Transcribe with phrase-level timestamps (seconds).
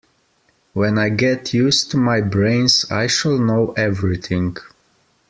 [0.73, 4.57] When I get used to my brains I shall know everything.